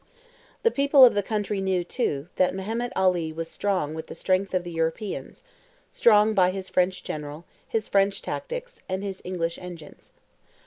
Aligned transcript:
The 0.63 0.71
people 0.71 1.05
of 1.05 1.13
the 1.13 1.21
country 1.21 1.61
knew, 1.61 1.83
too, 1.83 2.27
that 2.37 2.55
Mehemet 2.55 2.91
Ali 2.95 3.31
was 3.31 3.51
strong 3.51 3.93
with 3.93 4.07
the 4.07 4.15
strength 4.15 4.55
of 4.55 4.63
the 4.63 4.71
Europeans—strong 4.71 6.33
by 6.33 6.49
his 6.49 6.69
French 6.69 7.03
general, 7.03 7.45
his 7.67 7.87
French 7.87 8.23
tactics, 8.23 8.81
and 8.89 9.03
his 9.03 9.21
English 9.23 9.59
engines. 9.59 10.11